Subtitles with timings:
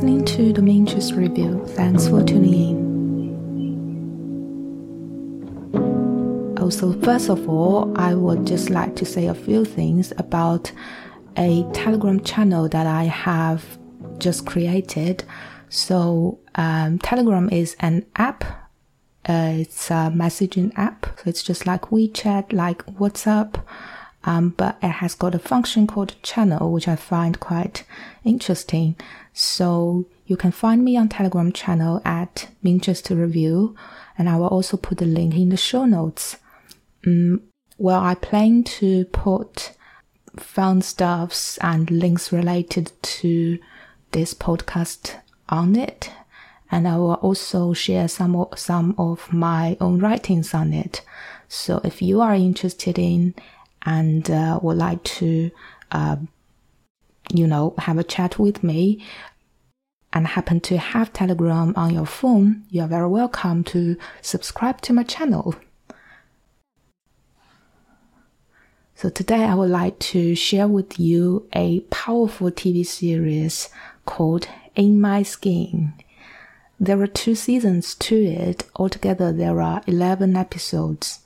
[0.00, 1.62] listening to the Minchester Review.
[1.76, 2.54] Thanks for tuning
[5.74, 6.58] in.
[6.58, 10.72] Also, first of all, I would just like to say a few things about
[11.36, 13.78] a Telegram channel that I have
[14.18, 15.22] just created.
[15.68, 18.44] So, um, Telegram is an app.
[19.28, 21.04] Uh, it's a messaging app.
[21.18, 23.62] So it's just like WeChat, like WhatsApp.
[24.24, 27.84] Um, but it has got a function called channel, which I find quite
[28.22, 28.96] interesting.
[29.32, 33.74] So you can find me on Telegram channel at Minchester Review,
[34.18, 36.36] and I will also put the link in the show notes.
[37.06, 37.42] Um,
[37.78, 39.72] well, I plan to put
[40.36, 43.58] fun stuffs and links related to
[44.12, 45.14] this podcast
[45.48, 46.10] on it,
[46.70, 51.02] and I will also share some some of my own writings on it.
[51.48, 53.34] So if you are interested in
[53.84, 55.50] and uh, would like to,
[55.90, 56.16] uh,
[57.32, 59.02] you know, have a chat with me
[60.12, 64.92] and happen to have Telegram on your phone, you are very welcome to subscribe to
[64.92, 65.54] my channel.
[68.94, 73.70] So today I would like to share with you a powerful TV series
[74.04, 75.94] called In My Skin.
[76.78, 78.64] There are two seasons to it.
[78.76, 81.20] Altogether, there are 11 episodes.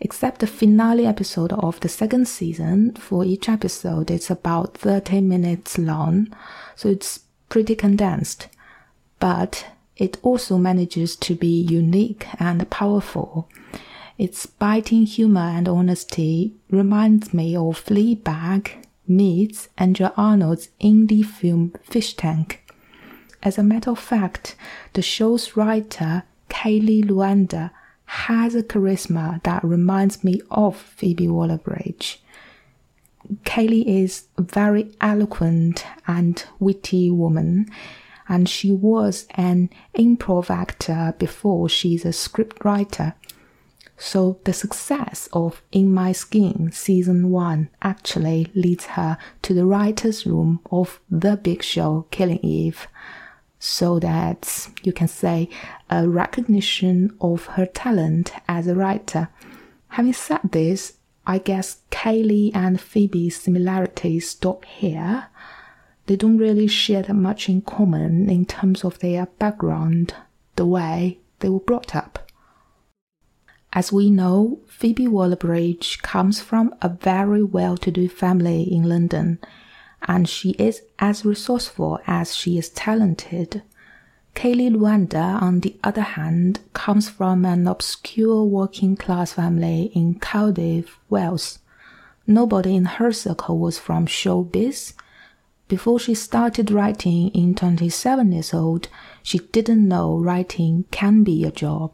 [0.00, 5.76] Except the finale episode of the second season, for each episode it's about 30 minutes
[5.76, 6.34] long,
[6.74, 7.20] so it's
[7.50, 8.48] pretty condensed.
[9.18, 13.46] But it also manages to be unique and powerful.
[14.16, 18.70] Its biting humor and honesty reminds me of Fleabag
[19.06, 22.62] meets Andrea Arnold's indie film Fish Tank.
[23.42, 24.56] As a matter of fact,
[24.94, 27.70] the show's writer, Kayleigh Llewellyn,
[28.10, 32.20] has a charisma that reminds me of Phoebe Waller-Bridge.
[33.44, 37.70] Kayleigh is a very eloquent and witty woman,
[38.28, 43.14] and she was an improv actor before she's a script writer.
[43.96, 50.26] So the success of In My Skin season 1 actually leads her to the writer's
[50.26, 52.88] room of the big show Killing Eve.
[53.62, 55.50] So that you can say
[55.90, 59.28] a recognition of her talent as a writer.
[59.88, 60.94] Having said this,
[61.26, 65.26] I guess Kayleigh and Phoebe's similarities stop here.
[66.06, 70.14] They don't really share that much in common in terms of their background,
[70.56, 72.30] the way they were brought up.
[73.74, 79.38] As we know, Phoebe Waller-Bridge comes from a very well-to-do family in London,
[80.06, 83.62] and she is as resourceful as she is talented.
[84.34, 90.98] Kayleigh Llewellyn, on the other hand, comes from an obscure working class family in Cardiff,
[91.08, 91.58] Wales.
[92.26, 94.94] Nobody in her circle was from showbiz.
[95.68, 98.88] Before she started writing in 27 years old,
[99.22, 101.92] she didn't know writing can be a job.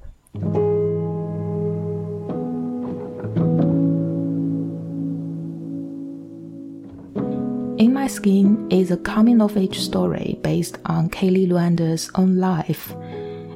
[8.06, 12.94] My Skin is a coming of age story based on Kayleigh Llewellyn's own life.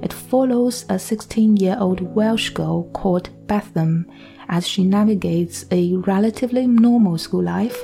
[0.02, 4.06] It follows a 16 year old Welsh girl called Bethan
[4.48, 7.80] as she navigates a relatively normal school life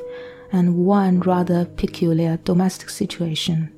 [0.51, 3.73] and one rather peculiar domestic situation.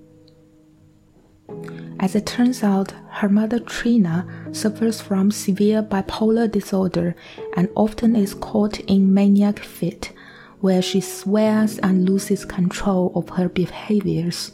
[2.00, 7.15] As it turns out, her mother Trina suffers from severe bipolar disorder
[7.54, 10.15] and often is caught in maniac fit
[10.61, 14.53] where she swears and loses control of her behaviors.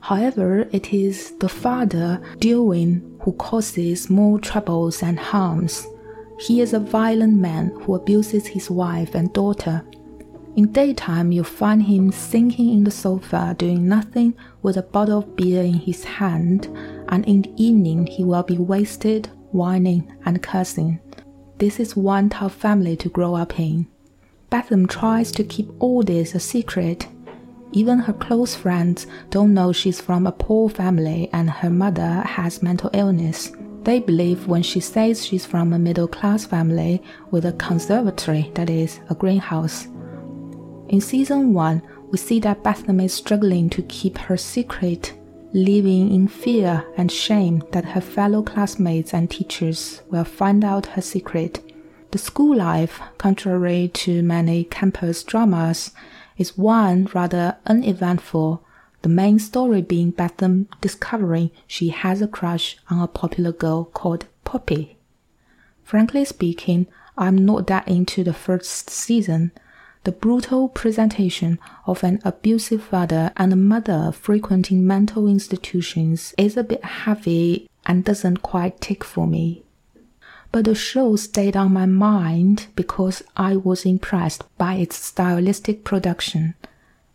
[0.00, 5.86] However, it is the father, Dewin, who causes more troubles and harms.
[6.38, 9.82] He is a violent man who abuses his wife and daughter.
[10.56, 15.36] In daytime, you find him sinking in the sofa doing nothing with a bottle of
[15.36, 16.66] beer in his hand,
[17.08, 21.00] and in the evening, he will be wasted, whining, and cursing.
[21.58, 23.86] This is one tough family to grow up in.
[24.54, 27.08] Bethan tries to keep all this a secret.
[27.72, 32.62] Even her close friends don't know she's from a poor family and her mother has
[32.62, 33.50] mental illness.
[33.82, 37.02] They believe when she says she's from a middle class family
[37.32, 39.88] with a conservatory, that is, a greenhouse.
[40.88, 41.82] In season 1,
[42.12, 45.14] we see that Bethan is struggling to keep her secret,
[45.52, 51.02] living in fear and shame that her fellow classmates and teachers will find out her
[51.02, 51.73] secret
[52.14, 55.90] the school life, contrary to many campus dramas,
[56.38, 58.62] is one rather uneventful,
[59.02, 64.26] the main story being Bethan discovering she has a crush on a popular girl called
[64.44, 64.96] Poppy.
[65.82, 66.86] Frankly speaking,
[67.18, 69.50] I'm not that into the first season.
[70.04, 76.62] the brutal presentation of an abusive father and a mother frequenting mental institutions is a
[76.62, 79.64] bit heavy and doesn't quite tick for me.
[80.54, 86.54] But the show stayed on my mind because I was impressed by its stylistic production,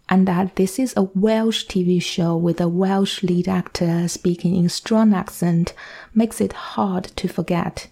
[0.09, 4.67] and that this is a Welsh TV show with a Welsh lead actor speaking in
[4.67, 5.73] strong accent
[6.13, 7.87] makes it hard to forget.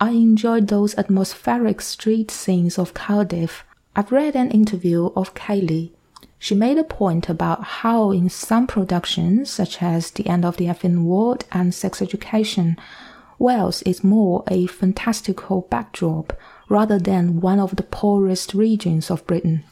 [0.00, 3.62] I enjoyed those atmospheric street scenes of Cardiff
[3.94, 5.92] I've read an interview of Kayleigh.
[6.40, 10.66] She made a point about how in some productions, such as The End of the
[10.66, 12.76] Effing World and Sex Education,
[13.42, 16.32] Wales is more a fantastical backdrop
[16.68, 19.64] rather than one of the poorest regions of Britain.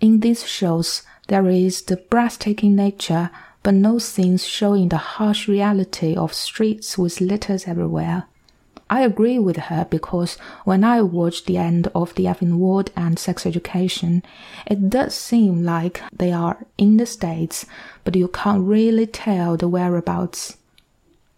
[0.00, 3.30] In these shows, there is the breathtaking nature,
[3.64, 8.28] but no scenes showing the harsh reality of streets with litters everywhere.
[8.88, 13.18] I agree with her because when I watch the end of The Effing World and
[13.18, 14.22] Sex Education,
[14.66, 17.66] it does seem like they are in the States,
[18.04, 20.58] but you can't really tell the whereabouts.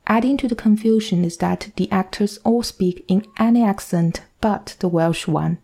[0.07, 4.89] Adding to the confusion is that the actors all speak in any accent but the
[4.89, 5.59] Welsh one.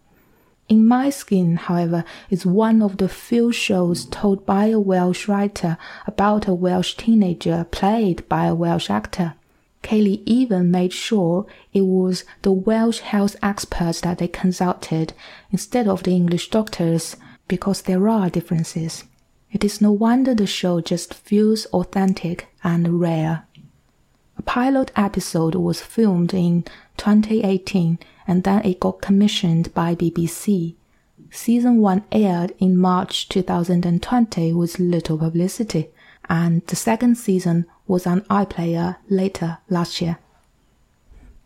[0.69, 5.79] In My Skin, however, is one of the few shows told by a Welsh writer
[6.07, 9.35] about a Welsh teenager played by a Welsh actor.
[9.83, 15.15] Kayleigh even made sure it was the Welsh health experts that they consulted
[15.51, 17.17] instead of the English doctors
[17.49, 19.05] because there are differences.
[19.51, 23.48] It is no wonder the show just feels authentic and rare.
[24.39, 26.63] A pilot episode was filmed in
[26.97, 30.77] 2018 and then it got commissioned by BBC.
[31.31, 35.89] Season 1 aired in March 2020 with little publicity,
[36.29, 40.19] and the second season was on iPlayer later last year.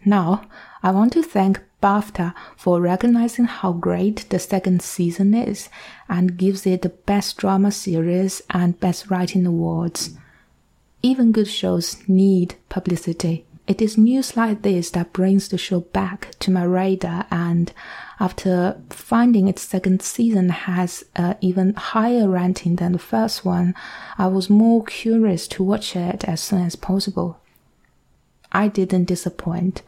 [0.05, 0.43] Now,
[0.83, 5.69] I want to thank BAFTA for recognizing how great the second season is
[6.09, 10.11] and gives it the Best Drama Series and Best Writing Awards.
[11.03, 13.45] Even good shows need publicity.
[13.67, 17.73] It is news like this that brings the show back to my radar and
[18.21, 23.75] after finding its second season has an even higher rating than the first one,
[24.17, 27.41] I was more curious to watch it as soon as possible.
[28.53, 29.83] I didn't disappoint.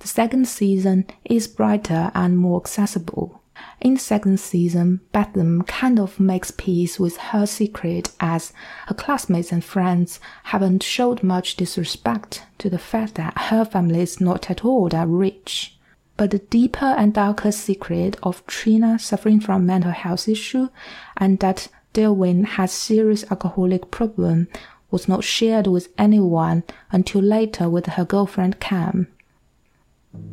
[0.00, 3.40] The second season is brighter and more accessible.
[3.80, 8.52] In the second season, Bethan kind of makes peace with her secret as
[8.86, 14.20] her classmates and friends haven't showed much disrespect to the fact that her family is
[14.20, 15.78] not at all that rich.
[16.16, 20.68] But the deeper and darker secret of Trina suffering from mental health issue
[21.16, 24.48] and that Derwin has serious alcoholic problem
[24.90, 29.08] was not shared with anyone until later with her girlfriend Cam.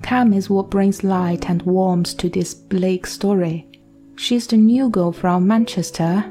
[0.01, 3.67] Cam is what brings light and warmth to this bleak story.
[4.15, 6.23] She's the new girl from Manchester,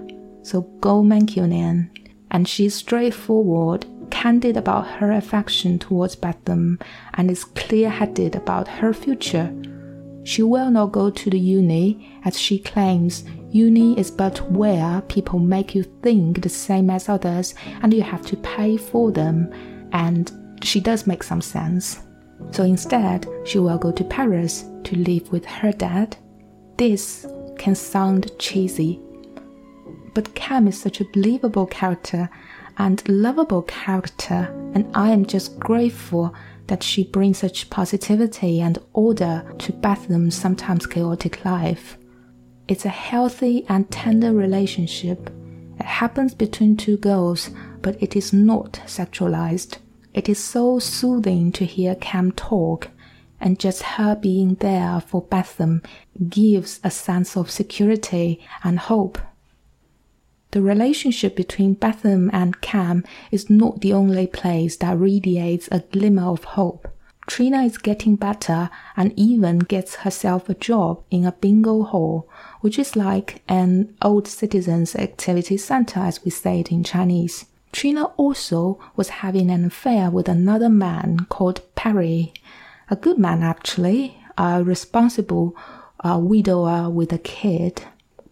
[0.43, 1.91] so go Mancunian,
[2.31, 6.79] and she's straightforward candid about her affection towards Bethlehem
[7.15, 9.55] and is clear headed about her future.
[10.25, 15.39] She will not go to the uni, as she claims uni is but where people
[15.39, 19.53] make you think the same as others and you have to pay for them,
[19.93, 20.33] and
[20.63, 22.06] she does make some sense.
[22.51, 26.17] So instead, she will go to Paris to live with her dad.
[26.77, 27.27] This
[27.59, 29.01] can sound cheesy,
[30.15, 32.31] but Cam is such a believable character
[32.79, 36.35] and lovable character, and I am just grateful
[36.67, 41.97] that she brings such positivity and order to Bethlehem's sometimes chaotic life.
[42.69, 45.31] It's a healthy and tender relationship.
[45.79, 49.79] It happens between two girls, but it is not sexualized.
[50.17, 52.89] It is so soothing to hear Cam talk,
[53.41, 55.85] and just her being there for Bethan
[56.29, 59.19] gives a sense of security and hope
[60.57, 66.31] the relationship between Bethan and Cam is not the only place that radiates a glimmer
[66.31, 66.89] of hope.
[67.27, 72.27] Trina is getting better and even gets herself a job in a bingo hall,
[72.63, 77.45] which is like an old citizens activity center as we say it in Chinese.
[77.73, 82.33] Trina also was having an affair with another man called Perry,
[82.89, 85.57] a good man actually, a responsible
[86.01, 87.83] a widower with a kid.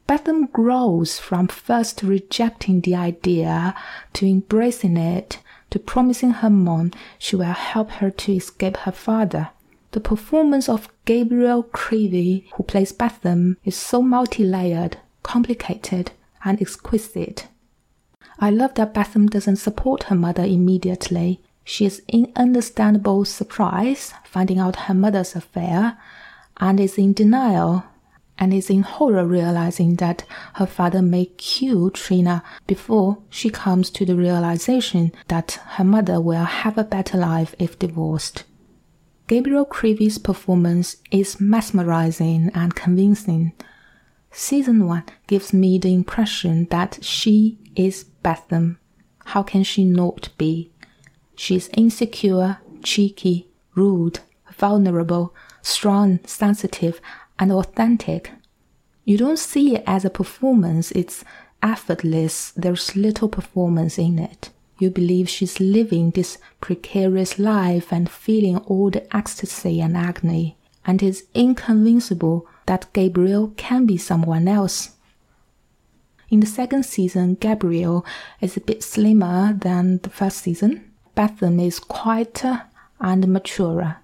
[0.07, 3.75] Bethlehem grows from first rejecting the idea
[4.13, 5.39] to embracing it
[5.71, 9.49] to promising her mom she will help her to escape her father.
[9.93, 16.13] The performance of Gabrielle Creevy, who plays Bethlehem, is so multi-layered, complicated,
[16.45, 17.47] and exquisite.
[18.39, 21.41] I love that Bethlehem doesn't support her mother immediately.
[21.65, 25.99] She is in understandable surprise finding out her mother's affair
[26.59, 27.85] and is in denial
[28.39, 30.25] and is in horror realizing that
[30.55, 36.45] her father may kill Trina before she comes to the realization that her mother will
[36.45, 38.45] have a better life if divorced.
[39.27, 43.53] Gabrielle Creevy's performance is mesmerizing and convincing.
[44.31, 48.75] Season 1 gives me the impression that she is Bethany.
[49.27, 50.73] How can she not be?
[51.37, 54.19] She is insecure, cheeky, rude,
[54.53, 57.01] vulnerable, strong, sensitive,
[57.39, 58.33] and authentic.
[59.05, 61.25] You don't see it as a performance, it's
[61.63, 64.51] effortless, there's little performance in it.
[64.79, 71.03] You believe she's living this precarious life and feeling all the ecstasy and agony, and
[71.03, 74.94] it's inconceivable that Gabrielle can be someone else.
[76.35, 78.05] In the second season, Gabrielle
[78.41, 80.91] is a bit slimmer than the first season.
[81.15, 82.63] Bethany is quieter
[82.99, 83.99] and maturer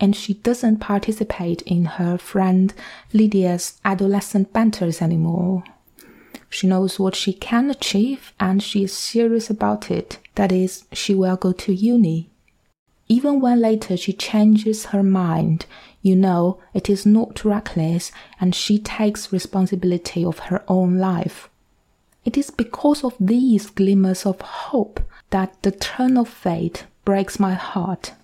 [0.00, 2.74] and she doesn't participate in her friend
[3.12, 5.62] Lydia's adolescent banters anymore.
[6.50, 10.18] She knows what she can achieve and she is serious about it.
[10.34, 12.30] That is, she will go to uni.
[13.06, 15.66] Even when later she changes her mind,
[16.02, 21.48] you know it is not reckless and she takes responsibility of her own life.
[22.26, 24.98] It is because of these glimmers of hope
[25.30, 28.14] that the turn of fate breaks my heart.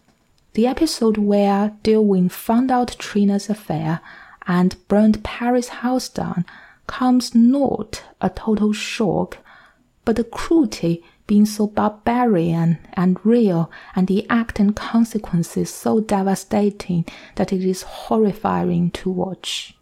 [0.55, 4.01] The episode where Derwin found out Trina's affair
[4.49, 6.45] and burned Perry's house down
[6.89, 9.39] comes not a total shock,
[10.05, 17.05] but the cruelty being so barbarian and real and the act and consequences so devastating
[17.37, 19.77] that it is horrifying to watch.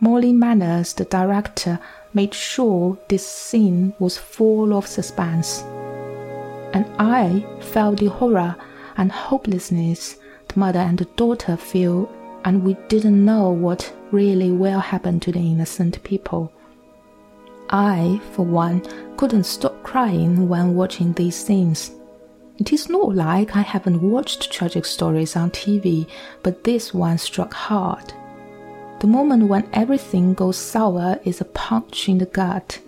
[0.00, 1.78] Molly Manners, the director,
[2.16, 5.62] made sure this scene was full of suspense.
[6.72, 8.56] And I felt the horror
[8.96, 10.16] and hopelessness
[10.48, 12.10] the mother and the daughter feel,
[12.46, 16.50] and we didn't know what really will happen to the innocent people.
[17.68, 18.80] I, for one,
[19.18, 21.90] couldn't stop crying when watching these scenes.
[22.56, 26.08] It is not like I haven't watched tragic stories on TV,
[26.42, 28.14] but this one struck hard.
[29.00, 32.80] The moment when everything goes sour is a punch in the gut.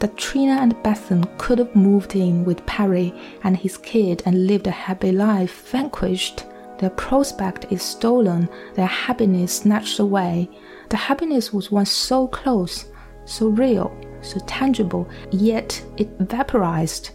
[0.00, 4.66] That Trina and Bethany could have moved in with Perry and his kid and lived
[4.66, 6.44] a happy life vanquished
[6.80, 10.48] their prospect is stolen, their happiness snatched away.
[10.88, 12.86] The happiness was once so close,
[13.26, 17.10] so real, so tangible, yet it vaporized.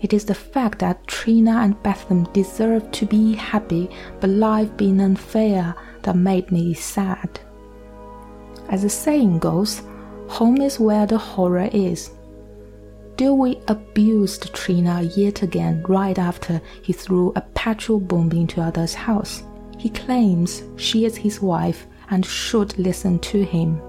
[0.00, 5.02] It is the fact that Trina and Bethany deserved to be happy, but life being
[5.02, 7.40] unfair, that made me sad.
[8.70, 9.82] As the saying goes,
[10.28, 12.10] home is where the horror is.
[13.16, 19.42] Dewey abused Trina yet again right after he threw a petrol bomb into Ada's house.
[19.76, 23.80] He claims she is his wife and should listen to him.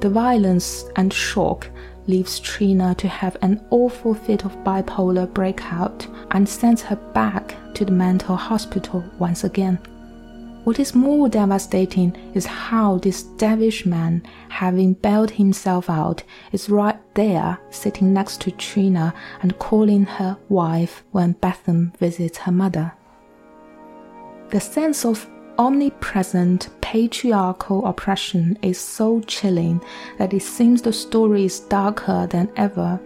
[0.00, 1.68] The violence and shock
[2.06, 7.84] leaves Trina to have an awful fit of bipolar breakout and sends her back to
[7.84, 9.78] the mental hospital once again.
[10.64, 16.98] What is more devastating is how this devilish man, having bailed himself out, is right
[17.14, 22.92] there sitting next to Trina and calling her wife when Bethan visits her mother.
[24.50, 25.26] The sense of
[25.58, 29.80] omnipresent patriarchal oppression is so chilling
[30.18, 33.00] that it seems the story is darker than ever.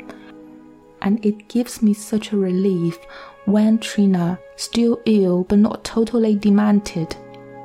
[1.02, 2.98] And it gives me such a relief
[3.44, 7.14] when Trina, still ill but not totally demented,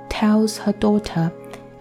[0.10, 1.32] tells her daughter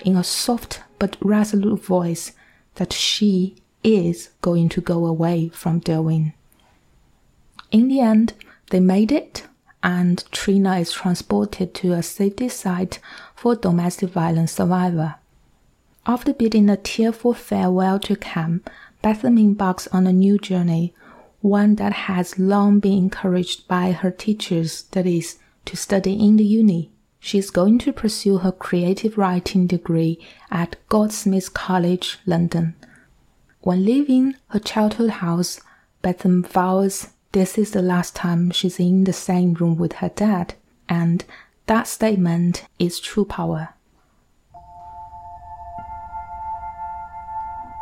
[0.05, 2.33] in a soft but resolute voice
[2.77, 6.33] that she is going to go away from Derwin.
[7.71, 8.35] In the end,
[8.71, 9.47] they made it,
[9.83, 12.99] and Trina is transported to a safety site
[13.35, 15.17] for domestic violence survivor.
[16.07, 18.63] After bidding a tearful farewell to Cam,
[19.03, 20.95] Bethany embarks on a new journey,
[21.41, 26.45] one that has long been encouraged by her teachers, that is, to study in the
[26.45, 26.91] uni.
[27.21, 30.19] She is going to pursue her creative writing degree
[30.51, 32.75] at Goldsmiths College, London.
[33.61, 35.61] When leaving her childhood house,
[36.01, 40.55] Bethany vows this is the last time she's in the same room with her dad,
[40.89, 41.25] and
[41.67, 43.75] that statement is true power.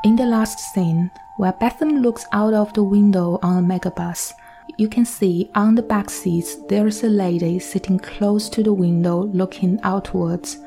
[0.02, 4.33] In the last scene, where Bethany looks out of the window on a megabus,
[4.78, 9.25] you can see on the back seats there's a lady sitting close to the window
[9.25, 10.58] looking outwards.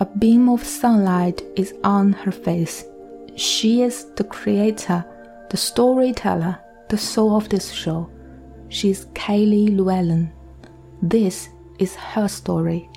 [0.00, 2.84] A beam of sunlight is on her face.
[3.36, 5.04] She is the creator,
[5.50, 8.10] the storyteller, the soul of this show.
[8.68, 10.32] She's Kayleigh Llewellyn.
[11.02, 12.88] This is her story.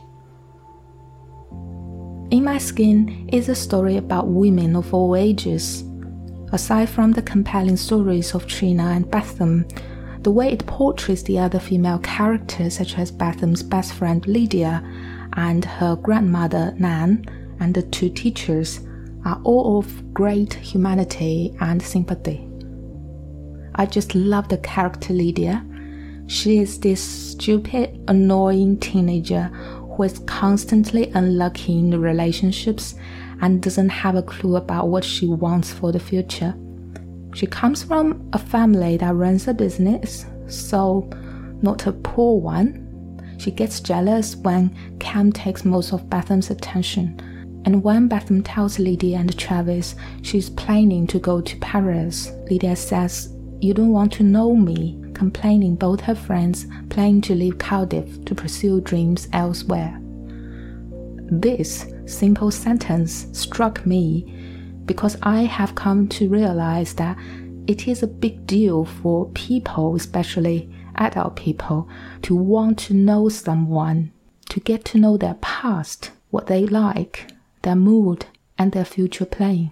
[2.31, 5.83] In My Skin is a story about women of all ages.
[6.51, 9.65] Aside from the compelling stories of Trina and Bethan,
[10.21, 14.83] the way it portrays the other female characters, such as Bethan's best friend Lydia
[15.33, 17.25] and her grandmother Nan,
[17.59, 18.81] and the two teachers,
[19.25, 22.45] are all of great humanity and sympathy.
[23.75, 25.65] I just love the character Lydia.
[26.27, 32.95] She is this stupid, annoying teenager who is constantly unlucky in relationships
[33.41, 36.53] and doesn't have a clue about what she wants for the future.
[37.33, 41.09] She comes from a family that runs a business, so
[41.61, 42.85] not a poor one.
[43.37, 47.19] She gets jealous when Cam takes most of Bethan's attention.
[47.65, 53.33] And when Bethan tells Lydia and Travis she's planning to go to Paris, Lydia says,
[53.61, 58.33] You don't want to know me complaining both her friends planning to leave Cardiff to
[58.33, 59.99] pursue dreams elsewhere.
[61.31, 64.38] This simple sentence struck me
[64.89, 67.15] because I have come to realize that
[67.67, 71.87] it is a big deal for people, especially adult people,
[72.23, 74.11] to want to know someone,
[74.49, 77.27] to get to know their past, what they like,
[77.61, 78.25] their mood,
[78.57, 79.69] and their future plan.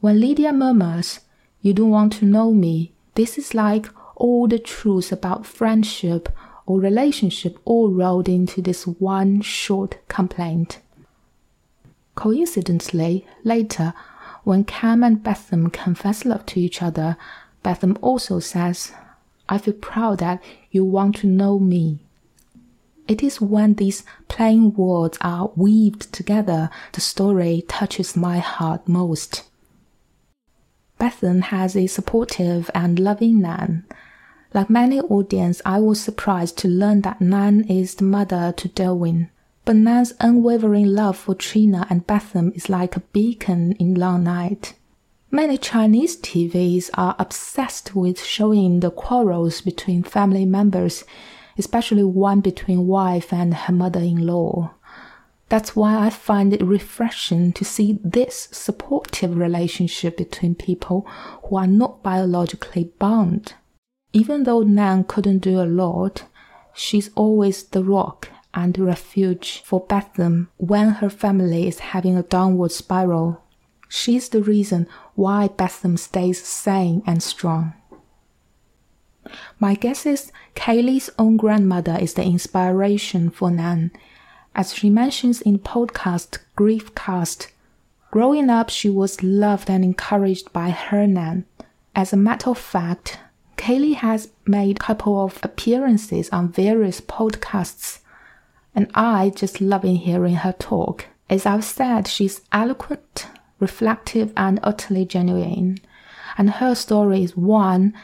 [0.00, 1.20] When Lydia murmurs,
[1.60, 6.28] You don't want to know me, this is like all the truths about friendship
[6.66, 10.80] or relationship all rolled into this one short complaint.
[12.16, 13.94] Coincidentally, later,
[14.46, 17.16] when Cam and Bethan confess love to each other,
[17.64, 18.92] Bethan also says,
[19.48, 21.98] I feel proud that you want to know me.
[23.08, 29.42] It is when these plain words are weaved together the story touches my heart most.
[31.00, 33.84] Bethan has a supportive and loving Nan,
[34.54, 39.28] like many audience, I was surprised to learn that Nan is the mother to Derwin.
[39.66, 44.74] But Nan's unwavering love for Trina and Bethan is like a beacon in long night.
[45.32, 51.02] Many Chinese TVs are obsessed with showing the quarrels between family members,
[51.58, 54.70] especially one between wife and her mother-in-law.
[55.48, 61.08] That's why I find it refreshing to see this supportive relationship between people
[61.42, 63.54] who are not biologically bound.
[64.12, 66.22] Even though Nan couldn't do a lot,
[66.72, 72.72] she's always the rock and refuge for Bethan when her family is having a downward
[72.72, 73.42] spiral.
[73.88, 77.74] She's the reason why Bethan stays sane and strong.
[79.60, 83.90] My guess is Kayleigh's own grandmother is the inspiration for Nan.
[84.54, 87.48] As she mentions in podcast Griefcast,
[88.10, 91.44] growing up she was loved and encouraged by her Nan.
[91.94, 93.18] As a matter of fact,
[93.56, 98.00] Kayleigh has made a couple of appearances on various podcasts,
[98.76, 101.06] and I just loving hearing her talk.
[101.30, 103.26] As I've said, she's eloquent,
[103.58, 105.78] reflective, and utterly genuine.
[106.36, 107.94] And her story is one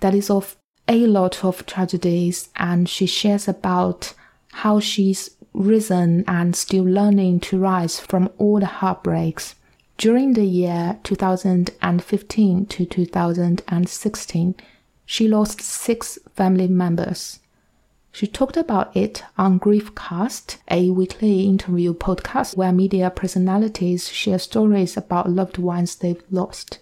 [0.00, 4.14] that is of a lot of tragedies, and she shares about
[4.52, 9.56] how she's risen and still learning to rise from all the heartbreaks.
[9.98, 14.54] During the year 2015 to 2016,
[15.06, 17.40] she lost six family members.
[18.14, 24.96] She talked about it on Griefcast, a weekly interview podcast where media personalities share stories
[24.96, 26.78] about loved ones they've lost.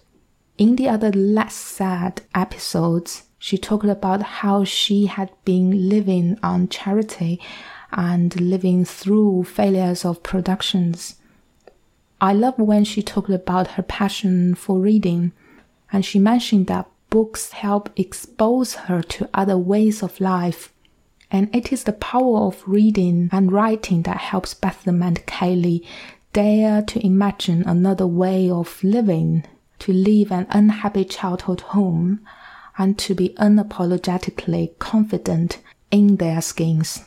[0.59, 6.67] In the other less sad episodes, she talked about how she had been living on
[6.69, 7.41] charity
[7.91, 11.15] and living through failures of productions.
[12.21, 15.31] I love when she talked about her passion for reading,
[15.91, 20.69] and she mentioned that books help expose her to other ways of life.
[21.33, 25.83] And it is the power of reading and writing that helps Bethan and Kayleigh
[26.31, 29.43] dare to imagine another way of living,
[29.79, 32.21] to leave an unhappy childhood home,
[32.77, 37.05] and to be unapologetically confident in their skins.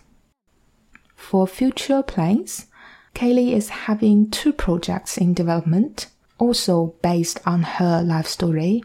[1.15, 2.67] For future plans,
[3.15, 6.09] Kayleigh is having two projects in development,
[6.39, 8.83] also based on her life story.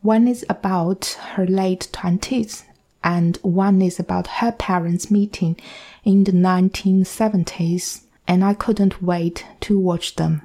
[0.00, 2.64] One is about her late 20s,
[3.03, 5.55] and one is about her parents' meeting
[6.03, 10.41] in the 1970s, and I couldn't wait to watch them.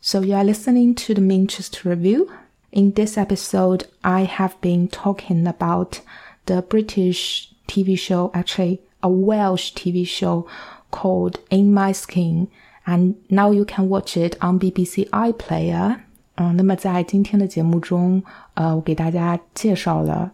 [0.00, 2.30] So, you are listening to the Minchester Review.
[2.72, 6.00] In this episode, I have been talking about
[6.46, 10.46] the British TV show, actually, a Welsh TV show
[10.90, 12.48] called In My Skin,
[12.86, 16.00] and now you can watch it on BBC iPlayer.
[16.36, 18.22] 嗯，那么在今天的节目中，
[18.54, 20.30] 呃，我给大家介绍了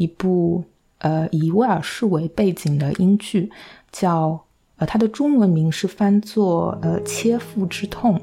[0.00, 0.64] 一部
[0.98, 3.50] 呃以威尔士为背景的英剧，
[3.92, 4.40] 叫
[4.76, 8.20] 呃，它的中文名是翻作呃切腹之痛。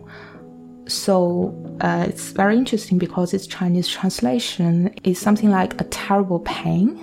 [0.86, 6.98] So uh, it's very interesting because its Chinese translation is something like a terrible pain.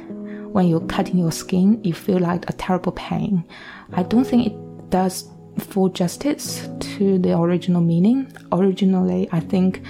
[0.53, 3.45] When you're cutting your skin, you feel like a terrible pain.
[3.93, 4.55] I don't think it
[4.91, 5.25] does
[5.59, 6.69] full justice
[6.99, 8.27] to the original meaning.
[8.53, 9.81] Originally, I think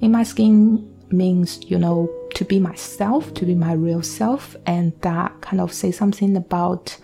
[0.00, 4.93] in my skin means, you know, to be myself, to be my real self, and
[5.01, 6.95] that kind of say something about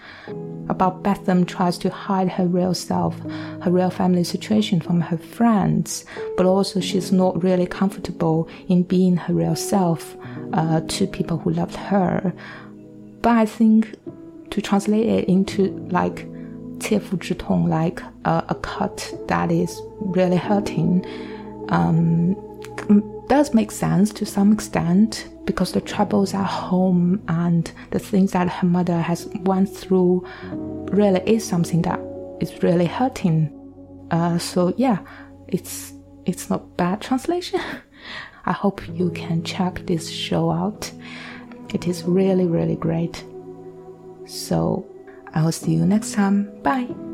[0.70, 3.18] about Bethan tries to hide her real self,
[3.64, 6.06] her real family situation from her friends,
[6.38, 10.16] but also she's not really comfortable in being her real self
[10.54, 12.32] uh, to people who loved her.
[13.24, 13.96] But I think
[14.52, 16.28] to translate it into like
[16.80, 21.04] 切肤之痛, like a, a cut that is really hurting.
[21.70, 22.36] Um,
[23.28, 28.50] does make sense to some extent because the troubles at home and the things that
[28.50, 30.26] her mother has went through
[30.92, 32.00] really is something that
[32.40, 33.52] is really hurting.
[34.12, 35.00] Uh, so yeah,
[35.48, 35.94] it's
[36.26, 37.60] it's not bad translation.
[38.46, 40.92] I hope you can check this show out.
[41.74, 43.24] It is really really great.
[44.26, 44.86] So
[45.34, 46.52] I will see you next time.
[46.62, 47.13] Bye.